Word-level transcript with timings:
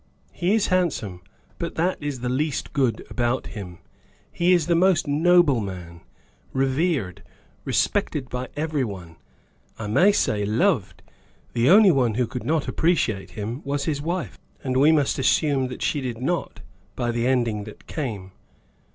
"He 0.31 0.55
is 0.55 0.65
handsome: 0.73 1.21
but 1.59 1.75
that 1.75 2.01
is 2.01 2.21
the 2.21 2.27
least 2.27 2.73
good 2.73 3.05
about 3.11 3.45
him. 3.45 3.77
He 4.31 4.51
is 4.51 4.65
the 4.65 4.73
most 4.73 5.05
noble 5.07 5.59
man! 5.61 6.01
Revered, 6.53 7.21
respected 7.65 8.27
by 8.27 8.47
everyone; 8.57 9.17
I 9.77 9.85
may 9.85 10.11
say 10.11 10.43
loved! 10.43 11.03
The 11.53 11.69
only 11.69 11.91
one 11.91 12.15
who 12.15 12.25
could 12.25 12.43
not 12.43 12.67
appreciate 12.67 13.29
him 13.37 13.61
was 13.63 13.85
his 13.85 14.01
wife; 14.01 14.39
and 14.63 14.75
we 14.75 14.91
must 14.91 15.19
assume 15.19 15.67
that 15.67 15.83
she 15.83 16.01
did 16.01 16.17
not, 16.19 16.61
by 16.95 17.11
the 17.11 17.27
ending 17.27 17.65
that 17.65 17.85
came. 17.85 18.31